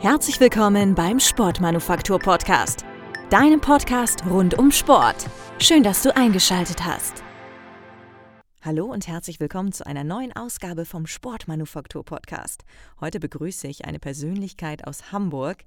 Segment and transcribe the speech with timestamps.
[0.00, 2.86] Herzlich willkommen beim Sportmanufaktur Podcast,
[3.28, 5.28] deinem Podcast rund um Sport.
[5.58, 7.22] Schön, dass du eingeschaltet hast.
[8.62, 12.64] Hallo und herzlich willkommen zu einer neuen Ausgabe vom Sportmanufaktur Podcast.
[12.98, 15.64] Heute begrüße ich eine Persönlichkeit aus Hamburg,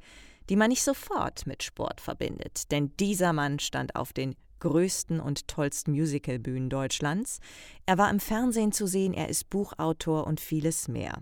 [0.50, 5.48] die man nicht sofort mit Sport verbindet, denn dieser Mann stand auf den größten und
[5.48, 7.40] tollsten Musicalbühnen Deutschlands.
[7.86, 11.22] Er war im Fernsehen zu sehen, er ist Buchautor und vieles mehr.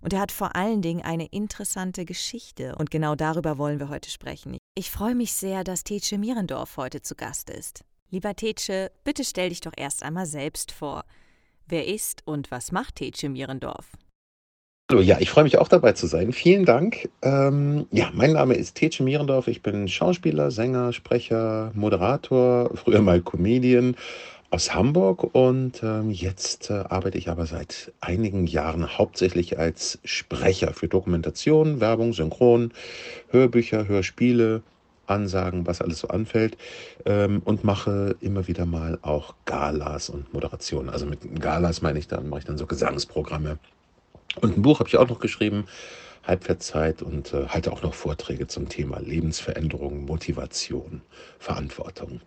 [0.00, 4.10] Und er hat vor allen Dingen eine interessante Geschichte und genau darüber wollen wir heute
[4.10, 4.58] sprechen.
[4.74, 7.84] Ich freue mich sehr, dass Tetsche Mierendorf heute zu Gast ist.
[8.10, 11.04] Lieber Tetsche, bitte stell dich doch erst einmal selbst vor.
[11.66, 13.86] Wer ist und was macht Tetsche Mierendorf?
[14.90, 16.32] Hallo, ja, ich freue mich auch dabei zu sein.
[16.32, 17.10] Vielen Dank.
[17.20, 19.46] Ähm, ja, mein Name ist Tetsche Mierendorf.
[19.46, 23.96] Ich bin Schauspieler, Sänger, Sprecher, Moderator, früher mal Comedian
[24.50, 30.72] aus Hamburg und ähm, jetzt äh, arbeite ich aber seit einigen Jahren hauptsächlich als Sprecher
[30.72, 32.72] für Dokumentation, Werbung, Synchron,
[33.28, 34.62] Hörbücher, Hörspiele,
[35.06, 36.56] Ansagen, was alles so anfällt
[37.04, 40.88] ähm, und mache immer wieder mal auch Galas und Moderationen.
[40.88, 43.58] Also mit Galas meine ich dann, mache ich dann so Gesangsprogramme.
[44.40, 45.64] Und ein Buch habe ich auch noch geschrieben,
[46.26, 51.02] Halbwertszeit und äh, halte auch noch Vorträge zum Thema Lebensveränderung, Motivation,
[51.38, 52.20] Verantwortung.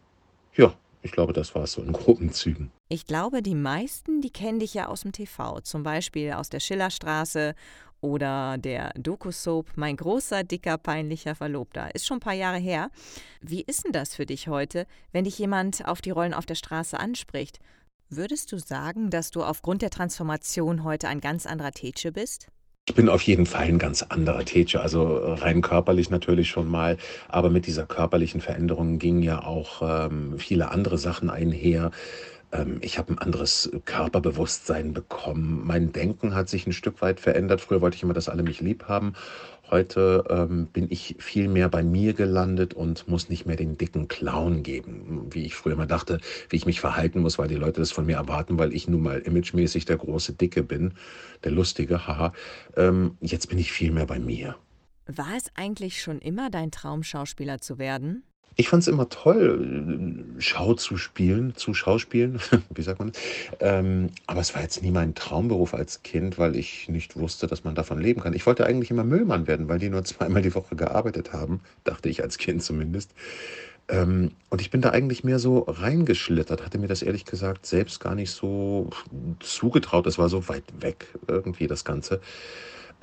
[0.55, 2.71] Ja, ich glaube, das war es so in groben Zügen.
[2.89, 6.59] Ich glaube, die meisten, die kennen dich ja aus dem TV, zum Beispiel aus der
[6.59, 7.55] Schillerstraße
[8.01, 11.93] oder der Doku-Soap Mein großer, dicker, peinlicher Verlobter.
[11.93, 12.89] Ist schon ein paar Jahre her.
[13.41, 16.55] Wie ist denn das für dich heute, wenn dich jemand auf die Rollen auf der
[16.55, 17.59] Straße anspricht?
[18.09, 22.47] Würdest du sagen, dass du aufgrund der Transformation heute ein ganz anderer Tetsche bist?
[22.87, 26.97] Ich bin auf jeden Fall ein ganz anderer Teacher, also rein körperlich natürlich schon mal,
[27.27, 31.91] aber mit dieser körperlichen Veränderung gingen ja auch ähm, viele andere Sachen einher.
[32.51, 35.61] Ähm, ich habe ein anderes Körperbewusstsein bekommen.
[35.63, 37.61] Mein Denken hat sich ein Stück weit verändert.
[37.61, 39.13] Früher wollte ich immer, dass alle mich lieb haben.
[39.71, 44.09] Heute ähm, bin ich viel mehr bei mir gelandet und muss nicht mehr den dicken
[44.09, 46.19] Clown geben, wie ich früher immer dachte,
[46.49, 49.01] wie ich mich verhalten muss, weil die Leute das von mir erwarten, weil ich nun
[49.01, 50.95] mal imagemäßig der große Dicke bin,
[51.45, 52.33] der Lustige, haha.
[52.75, 54.57] Ähm, jetzt bin ich viel mehr bei mir.
[55.05, 58.23] War es eigentlich schon immer dein Traum, Schauspieler zu werden?
[58.55, 62.39] Ich fand es immer toll, Schau zu spielen, zu Schauspielen,
[62.69, 63.21] wie sagt man das?
[63.59, 67.63] Ähm, aber es war jetzt nie mein Traumberuf als Kind, weil ich nicht wusste, dass
[67.63, 68.33] man davon leben kann.
[68.33, 72.09] Ich wollte eigentlich immer Müllmann werden, weil die nur zweimal die Woche gearbeitet haben, dachte
[72.09, 73.11] ich als Kind zumindest.
[73.87, 77.99] Ähm, und ich bin da eigentlich mehr so reingeschlittert, hatte mir das ehrlich gesagt selbst
[77.99, 78.89] gar nicht so
[79.39, 80.07] zugetraut.
[80.07, 82.21] Es war so weit weg irgendwie das Ganze.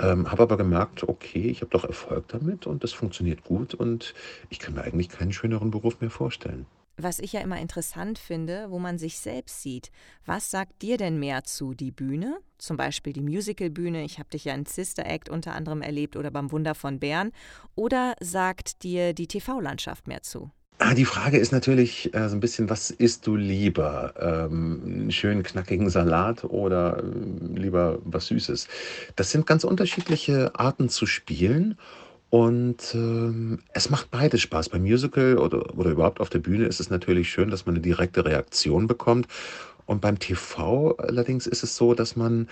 [0.01, 4.15] Ähm, habe aber gemerkt, okay, ich habe doch Erfolg damit und das funktioniert gut und
[4.49, 6.67] ich kann mir eigentlich keinen schöneren Beruf mehr vorstellen.
[7.01, 9.91] Was ich ja immer interessant finde, wo man sich selbst sieht.
[10.27, 11.75] Was sagt dir denn mehr zu?
[11.75, 15.81] Die Bühne, zum Beispiel die Musicalbühne, ich habe dich ja in Sister Act unter anderem
[15.81, 17.31] erlebt oder beim Wunder von Bern,
[17.77, 20.51] oder sagt dir die TV-Landschaft mehr zu?
[20.81, 24.15] Ah, die Frage ist natürlich äh, so ein bisschen, was isst du lieber?
[24.21, 28.69] Ähm, einen schönen knackigen Salat oder äh, lieber was Süßes?
[29.17, 31.77] Das sind ganz unterschiedliche Arten zu spielen
[32.31, 34.69] und ähm, es macht beides Spaß.
[34.69, 37.83] Beim Musical oder, oder überhaupt auf der Bühne ist es natürlich schön, dass man eine
[37.83, 39.27] direkte Reaktion bekommt.
[39.87, 42.47] Und beim TV allerdings ist es so, dass man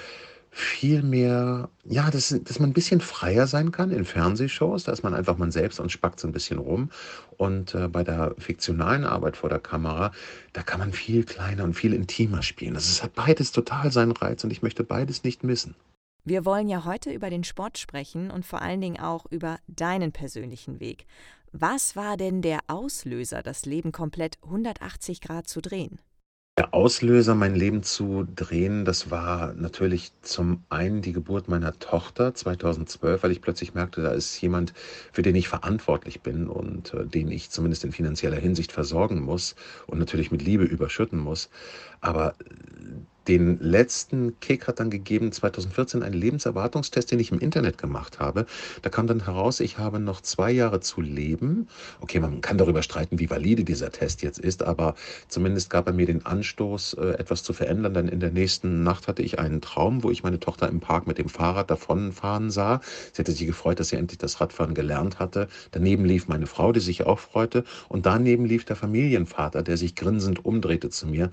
[0.56, 4.84] viel mehr, ja, dass, dass man ein bisschen freier sein kann in Fernsehshows.
[4.84, 6.90] Da ist man einfach man selbst und spackt so ein bisschen rum.
[7.36, 10.12] Und äh, bei der fiktionalen Arbeit vor der Kamera,
[10.54, 12.72] da kann man viel kleiner und viel intimer spielen.
[12.72, 15.74] Das hat beides total seinen Reiz und ich möchte beides nicht missen.
[16.24, 20.12] Wir wollen ja heute über den Sport sprechen und vor allen Dingen auch über deinen
[20.12, 21.04] persönlichen Weg.
[21.52, 26.00] Was war denn der Auslöser, das Leben komplett 180 Grad zu drehen?
[26.58, 32.34] Der Auslöser, mein Leben zu drehen, das war natürlich zum einen die Geburt meiner Tochter
[32.34, 34.72] 2012, weil ich plötzlich merkte, da ist jemand,
[35.12, 39.54] für den ich verantwortlich bin und äh, den ich zumindest in finanzieller Hinsicht versorgen muss
[39.86, 41.50] und natürlich mit Liebe überschütten muss.
[42.00, 42.34] Aber
[43.28, 48.46] den letzten Kick hat dann gegeben 2014 ein Lebenserwartungstest, den ich im Internet gemacht habe.
[48.82, 51.68] Da kam dann heraus, ich habe noch zwei Jahre zu leben.
[52.00, 54.94] Okay, man kann darüber streiten, wie valide dieser Test jetzt ist, aber
[55.28, 57.94] zumindest gab er mir den Anstoß, äh, etwas zu verändern.
[57.94, 61.06] Denn in der nächsten Nacht hatte ich einen Traum, wo ich meine Tochter im Park
[61.06, 62.80] mit dem Fahrrad davonfahren sah.
[63.12, 65.48] Sie hatte sich gefreut, dass sie endlich das Radfahren gelernt hatte.
[65.72, 67.64] Daneben lief meine Frau, die sich auch freute.
[67.88, 71.30] Und daneben lief der Familienvater, der sich grinsend umdrehte zu mir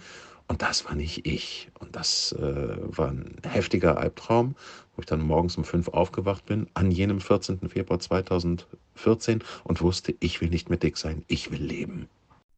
[0.48, 1.70] und das war nicht ich.
[1.80, 4.56] Und das äh, war ein heftiger Albtraum,
[4.96, 7.70] wo ich dann morgens um fünf aufgewacht bin, an jenem 14.
[7.70, 12.08] Februar 2014 und wusste, ich will nicht mehr dick sein, ich will leben.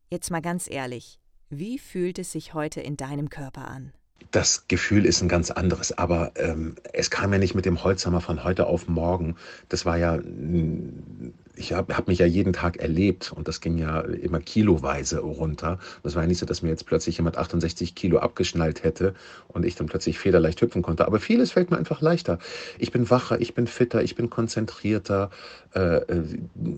[0.10, 3.94] Jetzt mal ganz ehrlich, wie fühlt es sich heute in deinem Körper an?
[4.32, 8.22] Das Gefühl ist ein ganz anderes, aber ähm, es kam ja nicht mit dem Holzhammer
[8.22, 9.36] von heute auf morgen.
[9.70, 10.20] Das war ja
[11.56, 15.80] ich habe hab mich ja jeden Tag erlebt und das ging ja immer kiloweise runter.
[16.04, 19.14] Das war ja nicht so, dass mir jetzt plötzlich jemand 68 Kilo abgeschnallt hätte
[19.48, 21.06] und ich dann plötzlich federleicht hüpfen konnte.
[21.06, 22.40] Aber vieles fällt mir einfach leichter.
[22.78, 25.30] Ich bin wacher, ich bin fitter, ich bin konzentrierter.
[25.74, 26.24] Äh, äh,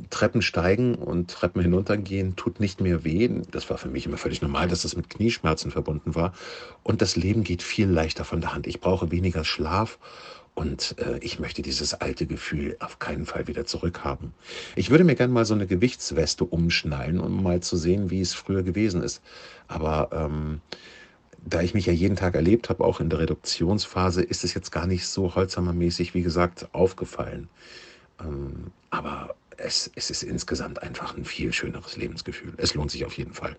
[0.10, 3.30] Treppen steigen und Treppen hinuntergehen tut nicht mehr weh.
[3.52, 6.34] Das war für mich immer völlig normal, dass das mit Knieschmerzen verbunden war.
[6.84, 8.66] Und das Leben geht viel leichter von der Hand.
[8.66, 10.00] Ich brauche weniger Schlaf
[10.58, 14.34] und äh, ich möchte dieses alte Gefühl auf keinen Fall wieder zurückhaben.
[14.76, 18.34] Ich würde mir gerne mal so eine Gewichtsweste umschnallen, um mal zu sehen, wie es
[18.34, 19.22] früher gewesen ist.
[19.68, 20.62] Aber ähm,
[21.46, 24.72] da ich mich ja jeden Tag erlebt habe, auch in der Reduktionsphase, ist es jetzt
[24.72, 27.50] gar nicht so holzhammermäßig, wie gesagt, aufgefallen.
[28.20, 32.56] Ähm, aber es, es ist insgesamt einfach ein viel schöneres Lebensgefühl.
[32.58, 33.56] Es lohnt sich auf jeden Fall.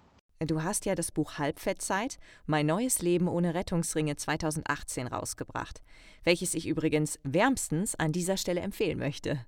[0.46, 5.82] Du hast ja das Buch Halbfettzeit, Mein neues Leben ohne Rettungsringe 2018 rausgebracht,
[6.22, 9.40] welches ich übrigens wärmstens an dieser Stelle empfehlen möchte.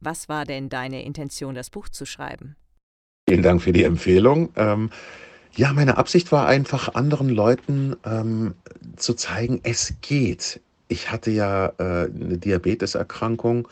[0.00, 2.54] Was war denn deine Intention, das Buch zu schreiben?
[3.26, 4.50] Vielen Dank für die Empfehlung.
[4.56, 4.90] Ähm,
[5.54, 8.54] ja, meine Absicht war einfach, anderen Leuten ähm,
[8.96, 10.60] zu zeigen, es geht.
[10.88, 13.68] Ich hatte ja äh, eine Diabeteserkrankung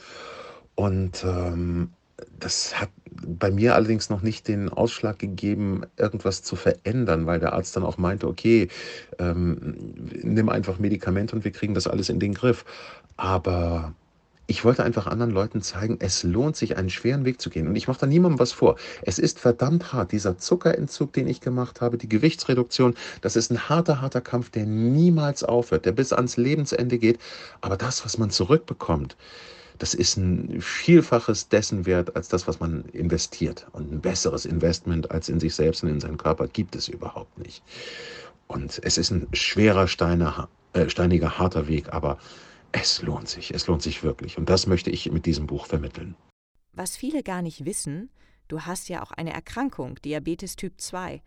[0.74, 1.90] und ähm,
[2.38, 2.90] das hat
[3.26, 7.84] bei mir allerdings noch nicht den Ausschlag gegeben, irgendwas zu verändern, weil der Arzt dann
[7.84, 8.68] auch meinte, okay,
[9.18, 9.74] ähm,
[10.22, 12.64] nimm einfach Medikamente und wir kriegen das alles in den Griff.
[13.16, 13.94] Aber
[14.46, 17.66] ich wollte einfach anderen Leuten zeigen, es lohnt sich, einen schweren Weg zu gehen.
[17.66, 18.76] Und ich mache da niemandem was vor.
[19.02, 20.12] Es ist verdammt hart.
[20.12, 24.66] Dieser Zuckerentzug, den ich gemacht habe, die Gewichtsreduktion, das ist ein harter, harter Kampf, der
[24.66, 27.18] niemals aufhört, der bis ans Lebensende geht.
[27.62, 29.16] Aber das, was man zurückbekommt,
[29.78, 33.66] das ist ein Vielfaches dessen wert als das, was man investiert.
[33.72, 37.38] Und ein besseres Investment als in sich selbst und in seinen Körper gibt es überhaupt
[37.38, 37.62] nicht.
[38.46, 42.18] Und es ist ein schwerer, steiner, äh, steiniger, harter Weg, aber
[42.72, 43.52] es lohnt sich.
[43.52, 44.38] Es lohnt sich wirklich.
[44.38, 46.14] Und das möchte ich mit diesem Buch vermitteln.
[46.72, 48.10] Was viele gar nicht wissen,
[48.48, 51.22] du hast ja auch eine Erkrankung, Diabetes Typ 2.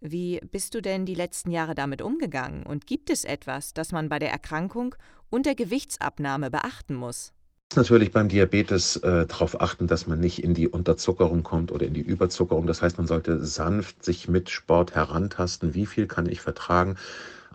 [0.00, 2.64] Wie bist du denn die letzten Jahre damit umgegangen?
[2.64, 4.96] Und gibt es etwas, das man bei der Erkrankung
[5.30, 7.32] und der Gewichtsabnahme beachten muss?
[7.76, 11.94] Natürlich beim Diabetes äh, darauf achten, dass man nicht in die Unterzuckerung kommt oder in
[11.94, 12.66] die Überzuckerung.
[12.66, 15.74] Das heißt, man sollte sanft sich mit Sport herantasten.
[15.74, 16.96] Wie viel kann ich vertragen?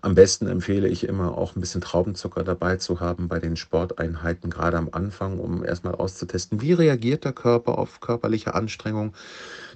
[0.01, 4.49] Am besten empfehle ich immer auch ein bisschen Traubenzucker dabei zu haben bei den Sporteinheiten,
[4.49, 9.13] gerade am Anfang, um erstmal auszutesten, wie reagiert der Körper auf körperliche Anstrengung.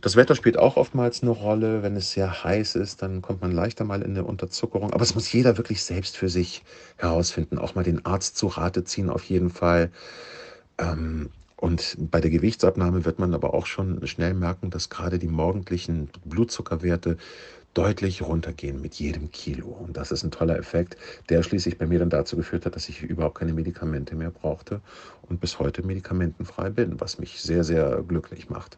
[0.02, 1.84] Das Wetter spielt auch oftmals eine Rolle.
[1.84, 4.94] Wenn es sehr heiß ist, dann kommt man leichter mal in eine Unterzuckerung.
[4.94, 6.64] Aber es muss jeder wirklich selbst für sich
[6.98, 7.58] herausfinden.
[7.58, 9.92] Auch mal den Arzt zu Rate ziehen auf jeden Fall.
[10.78, 11.30] Ähm,
[11.62, 16.10] und bei der Gewichtsabnahme wird man aber auch schon schnell merken, dass gerade die morgendlichen
[16.26, 17.18] Blutzuckerwerte
[17.74, 19.68] deutlich runtergehen mit jedem Kilo.
[19.68, 20.98] Und das ist ein toller Effekt,
[21.30, 24.82] der schließlich bei mir dann dazu geführt hat, dass ich überhaupt keine Medikamente mehr brauchte
[25.30, 28.78] und bis heute medikamentenfrei bin, was mich sehr, sehr glücklich macht.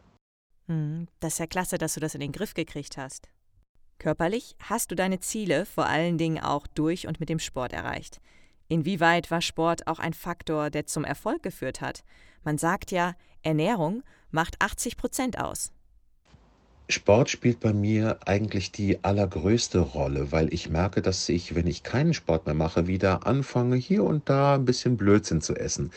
[0.68, 3.28] Hm, das ist ja klasse, dass du das in den Griff gekriegt hast.
[3.98, 8.20] Körperlich hast du deine Ziele vor allen Dingen auch durch und mit dem Sport erreicht.
[8.68, 12.02] Inwieweit war Sport auch ein Faktor, der zum Erfolg geführt hat?
[12.44, 15.72] Man sagt ja, Ernährung macht 80 Prozent aus.
[16.86, 21.82] Sport spielt bei mir eigentlich die allergrößte Rolle, weil ich merke, dass ich, wenn ich
[21.82, 25.92] keinen Sport mehr mache, wieder anfange, hier und da ein bisschen Blödsinn zu essen.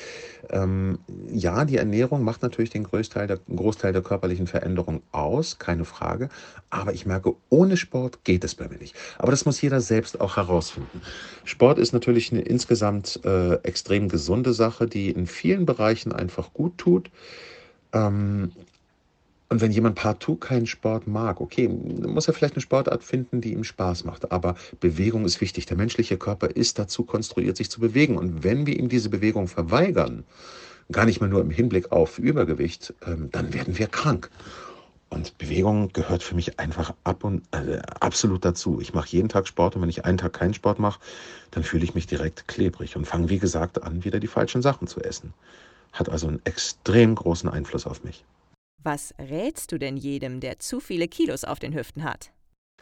[0.50, 1.00] Ähm,
[1.30, 6.30] ja, die Ernährung macht natürlich den Großteil der, Großteil der körperlichen Veränderung aus, keine Frage.
[6.70, 8.96] Aber ich merke, ohne Sport geht es bei mir nicht.
[9.18, 11.02] Aber das muss jeder selbst auch herausfinden.
[11.44, 16.78] Sport ist natürlich eine insgesamt äh, extrem gesunde Sache, die in vielen Bereichen einfach gut
[16.78, 17.12] tut.
[17.94, 18.52] Ähm,
[19.50, 23.54] und wenn jemand partout keinen Sport mag, okay, muss er vielleicht eine Sportart finden, die
[23.54, 24.32] ihm Spaß macht.
[24.32, 25.66] Aber Bewegung ist wichtig.
[25.66, 28.18] Der menschliche Körper ist dazu konstruiert, sich zu bewegen.
[28.18, 30.26] Und wenn wir ihm diese Bewegung verweigern,
[30.92, 34.30] gar nicht mal nur im Hinblick auf Übergewicht, ähm, dann werden wir krank.
[35.10, 38.82] Und Bewegung gehört für mich einfach ab und äh, absolut dazu.
[38.82, 41.00] Ich mache jeden Tag Sport und wenn ich einen Tag keinen Sport mache,
[41.52, 44.88] dann fühle ich mich direkt klebrig und fange, wie gesagt, an, wieder die falschen Sachen
[44.88, 45.34] zu essen.
[45.94, 48.26] Hat also einen extrem großen Einfluss auf mich.
[48.88, 52.32] Was rätst du denn jedem, der zu viele Kilos auf den Hüften hat?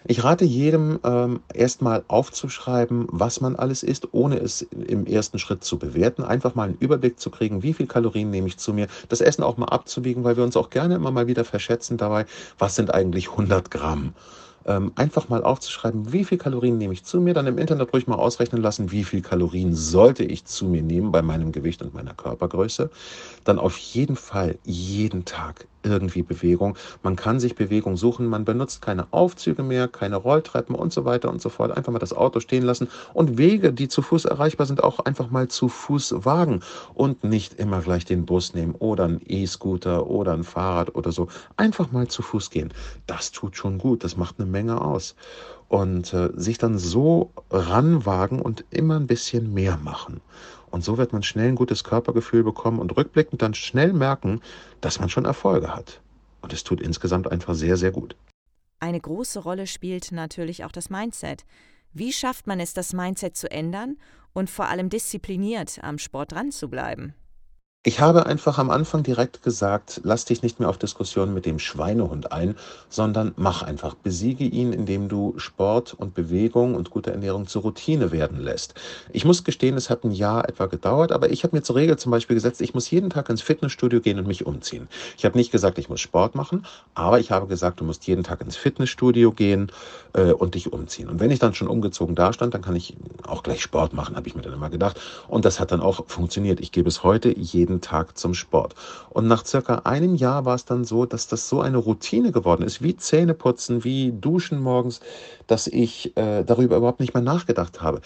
[0.06, 5.64] Ich rate jedem, ähm, erstmal aufzuschreiben, was man alles isst, ohne es im ersten Schritt
[5.64, 6.22] zu bewerten.
[6.22, 8.86] Einfach mal einen Überblick zu kriegen, wie viel Kalorien nehme ich zu mir.
[9.10, 12.28] Das Essen auch mal abzuwiegen, weil wir uns auch gerne immer mal wieder verschätzen dabei,
[12.60, 14.14] was sind eigentlich 100 Gramm
[14.66, 18.08] ähm, einfach mal aufzuschreiben, wie viel Kalorien nehme ich zu mir, dann im Internet ruhig
[18.08, 21.94] mal ausrechnen lassen, wie viel Kalorien sollte ich zu mir nehmen bei meinem Gewicht und
[21.94, 22.90] meiner Körpergröße.
[23.44, 26.77] Dann auf jeden Fall jeden Tag irgendwie Bewegung.
[27.04, 28.27] Man kann sich Bewegung suchen.
[28.27, 31.72] Man benutzt keine Aufzüge mehr, keine Rolltreppen und so weiter und so fort.
[31.72, 35.30] Einfach mal das Auto stehen lassen und Wege, die zu Fuß erreichbar sind, auch einfach
[35.30, 36.62] mal zu Fuß wagen
[36.94, 41.27] und nicht immer gleich den Bus nehmen oder einen E-Scooter oder ein Fahrrad oder so.
[41.58, 42.74] Einfach mal zu Fuß gehen.
[43.06, 44.04] Das tut schon gut.
[44.04, 45.15] Das macht eine Menge aus.
[45.75, 50.22] Und äh, sich dann so ranwagen und immer ein bisschen mehr machen.
[50.72, 54.39] Und so wird man schnell ein gutes Körpergefühl bekommen und rückblickend dann schnell merken,
[54.79, 56.00] dass man schon Erfolge hat.
[56.41, 58.15] Und es tut insgesamt einfach sehr, sehr gut.
[58.79, 61.44] Eine große Rolle spielt natürlich auch das Mindset.
[61.91, 63.98] Wie schafft man es, das Mindset zu ändern
[64.32, 67.15] und vor allem diszipliniert am Sport dran zu bleiben?
[67.88, 71.60] Ich habe einfach am Anfang direkt gesagt, lass dich nicht mehr auf Diskussionen mit dem
[71.60, 72.56] Schweinehund ein,
[72.89, 73.94] sondern mach einfach.
[73.94, 78.74] Besiege ihn, indem du Sport und Bewegung und gute Ernährung zur Routine werden lässt.
[79.13, 81.96] Ich muss gestehen, es hat ein Jahr etwa gedauert, aber ich habe mir zur Regel
[82.00, 84.88] zum Beispiel gesetzt, ich muss jeden Tag ins Fitnessstudio gehen und mich umziehen.
[85.15, 86.65] Ich habe nicht gesagt, ich muss Sport machen,
[86.96, 89.72] aber ich habe gesagt, du musst jeden Tag ins Fitnessstudio gehen
[90.13, 91.08] äh, und dich umziehen.
[91.08, 94.15] Und wenn ich dann schon umgezogen da stand, dann kann ich auch gleich Sport machen,
[94.15, 95.00] habe ich mir dann immer gedacht.
[95.27, 96.60] Und das hat dann auch funktioniert.
[96.60, 98.75] Ich gebe es heute jeden jeden Tag zum Sport.
[99.10, 102.63] Und nach circa einem Jahr war es dann so, dass das so eine Routine geworden
[102.63, 105.01] ist, wie Zähneputzen, wie Duschen morgens,
[105.48, 108.01] dass ich äh, darüber überhaupt nicht mehr nachgedacht habe.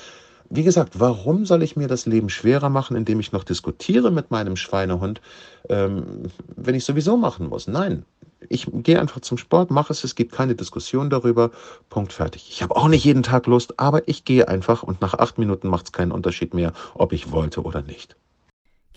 [0.52, 4.32] Wie gesagt, warum soll ich mir das Leben schwerer machen, indem ich noch diskutiere mit
[4.32, 5.22] meinem Schweinehund,
[5.70, 6.24] ähm,
[6.56, 7.68] wenn ich sowieso machen muss?
[7.68, 8.04] Nein,
[8.50, 11.52] ich gehe einfach zum Sport, mache es, es gibt keine Diskussion darüber,
[11.90, 12.50] Punkt fertig.
[12.50, 15.68] Ich habe auch nicht jeden Tag Lust, aber ich gehe einfach und nach acht Minuten
[15.68, 18.16] macht es keinen Unterschied mehr, ob ich wollte oder nicht.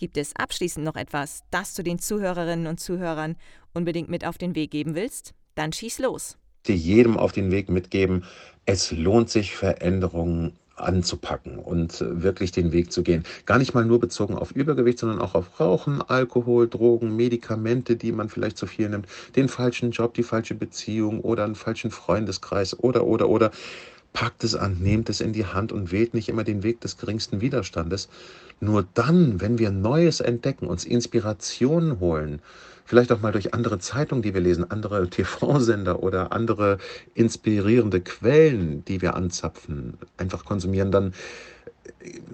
[0.03, 3.37] Gibt es abschließend noch etwas, das du den Zuhörerinnen und Zuhörern
[3.73, 5.33] unbedingt mit auf den Weg geben willst?
[5.55, 6.37] Dann schieß los.
[6.67, 8.25] Dir jedem auf den Weg mitgeben,
[8.65, 13.23] es lohnt sich, Veränderungen anzupacken und wirklich den Weg zu gehen.
[13.45, 18.11] Gar nicht mal nur bezogen auf Übergewicht, sondern auch auf Rauchen, Alkohol, Drogen, Medikamente, die
[18.11, 19.07] man vielleicht zu viel nimmt,
[19.37, 23.51] den falschen Job, die falsche Beziehung oder einen falschen Freundeskreis oder, oder, oder.
[24.13, 26.97] Packt es an, nehmt es in die Hand und wählt nicht immer den Weg des
[26.97, 28.09] geringsten Widerstandes.
[28.59, 32.39] Nur dann, wenn wir Neues entdecken, uns Inspirationen holen,
[32.85, 36.77] vielleicht auch mal durch andere Zeitungen, die wir lesen, andere TV-Sender oder andere
[37.15, 41.13] inspirierende Quellen, die wir anzapfen, einfach konsumieren, dann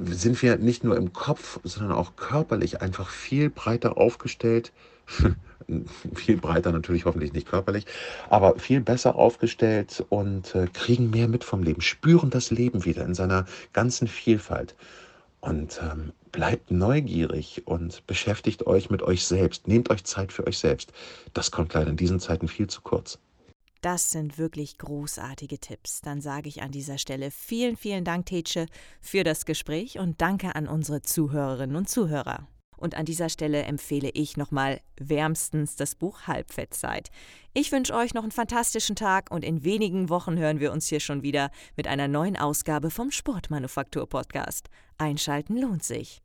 [0.06, 4.72] sind wir nicht nur im Kopf, sondern auch körperlich einfach viel breiter aufgestellt.
[6.16, 7.86] viel breiter natürlich hoffentlich nicht körperlich,
[8.30, 13.06] aber viel besser aufgestellt und äh, kriegen mehr mit vom Leben, spüren das Leben wieder
[13.06, 14.76] in seiner ganzen Vielfalt.
[15.42, 19.70] Und ähm, bleibt neugierig und beschäftigt euch mit euch selbst.
[19.70, 20.92] Nehmt euch Zeit für euch selbst.
[21.34, 23.20] Das kommt leider in diesen Zeiten viel zu kurz.
[23.82, 26.02] Das sind wirklich großartige Tipps.
[26.02, 28.66] Dann sage ich an dieser Stelle vielen, vielen Dank, Tetsche,
[29.00, 32.46] für das Gespräch und danke an unsere Zuhörerinnen und Zuhörer.
[32.80, 37.10] Und an dieser Stelle empfehle ich nochmal wärmstens das Buch Halbfettzeit.
[37.54, 41.00] Ich wünsche euch noch einen fantastischen Tag und in wenigen Wochen hören wir uns hier
[41.00, 44.70] schon wieder mit einer neuen Ausgabe vom Sportmanufaktur Podcast.
[44.98, 46.22] Einschalten lohnt sich.